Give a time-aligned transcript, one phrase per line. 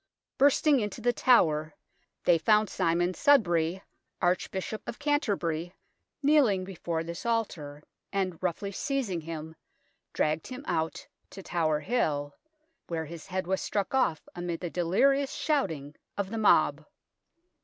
[0.39, 1.75] Bursting into The Tower,
[2.23, 3.83] they found Simon Sudbury,
[4.19, 5.75] Arch bishop of Canterbury,
[6.23, 9.55] kneeling before this altar, and, roughly seizing him,
[10.11, 12.33] dragged him out to Tower Hill,
[12.87, 16.83] where his head was struck off amid the delirious shouting of the mob.